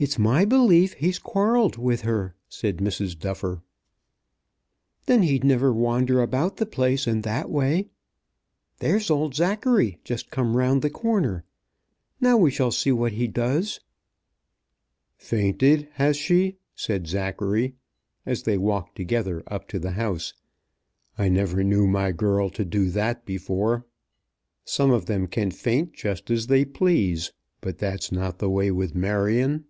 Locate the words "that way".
7.22-7.88